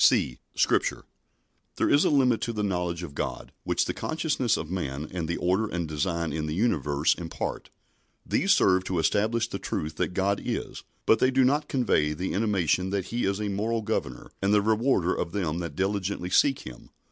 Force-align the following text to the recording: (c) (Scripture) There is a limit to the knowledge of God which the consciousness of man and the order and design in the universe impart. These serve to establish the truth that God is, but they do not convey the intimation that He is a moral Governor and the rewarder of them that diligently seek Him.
(c) 0.03 0.39
(Scripture) 0.55 1.05
There 1.75 1.87
is 1.87 2.03
a 2.03 2.09
limit 2.09 2.41
to 2.41 2.53
the 2.53 2.63
knowledge 2.63 3.03
of 3.03 3.13
God 3.13 3.51
which 3.65 3.85
the 3.85 3.93
consciousness 3.93 4.57
of 4.57 4.71
man 4.71 5.07
and 5.11 5.27
the 5.27 5.37
order 5.37 5.67
and 5.67 5.87
design 5.87 6.33
in 6.33 6.47
the 6.47 6.55
universe 6.55 7.13
impart. 7.13 7.69
These 8.25 8.51
serve 8.51 8.83
to 8.85 8.97
establish 8.97 9.47
the 9.47 9.59
truth 9.59 9.97
that 9.97 10.15
God 10.15 10.41
is, 10.43 10.81
but 11.05 11.19
they 11.19 11.29
do 11.29 11.43
not 11.43 11.69
convey 11.69 12.13
the 12.13 12.33
intimation 12.33 12.89
that 12.89 13.05
He 13.13 13.25
is 13.25 13.39
a 13.39 13.47
moral 13.49 13.83
Governor 13.83 14.31
and 14.41 14.51
the 14.51 14.63
rewarder 14.63 15.13
of 15.13 15.33
them 15.33 15.59
that 15.59 15.75
diligently 15.75 16.31
seek 16.31 16.61
Him. 16.61 16.89